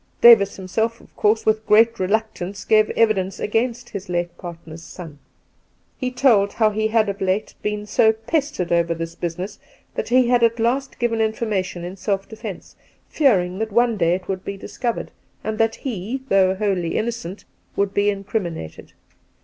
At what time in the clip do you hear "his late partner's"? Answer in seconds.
3.89-4.81